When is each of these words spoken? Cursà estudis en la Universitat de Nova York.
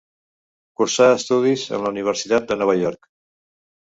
Cursà 0.79 1.09
estudis 1.17 1.67
en 1.79 1.85
la 1.85 1.93
Universitat 1.97 2.49
de 2.53 2.59
Nova 2.63 2.79
York. 2.85 3.11